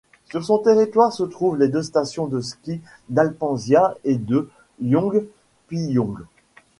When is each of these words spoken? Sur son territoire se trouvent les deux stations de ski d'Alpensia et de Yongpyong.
Sur 0.31 0.43
son 0.43 0.57
territoire 0.57 1.13
se 1.13 1.21
trouvent 1.21 1.59
les 1.59 1.67
deux 1.67 1.83
stations 1.83 2.25
de 2.25 2.41
ski 2.41 2.81
d'Alpensia 3.09 3.95
et 4.03 4.15
de 4.15 4.49
Yongpyong. 4.81 6.23